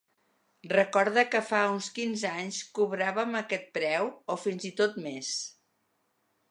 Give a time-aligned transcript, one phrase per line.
[0.71, 5.35] Recorde que fa uns quinze anys cobràvem aquest preu, o fins i tot més.